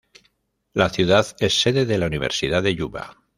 [0.73, 3.21] La ciudad es sede de la Universidad de Yuba.